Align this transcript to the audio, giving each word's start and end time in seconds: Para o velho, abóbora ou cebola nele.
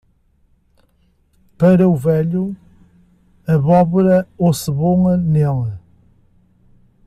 Para 1.59 1.87
o 1.87 1.95
velho, 1.95 2.57
abóbora 3.47 4.27
ou 4.35 4.51
cebola 4.51 5.15
nele. 5.15 5.77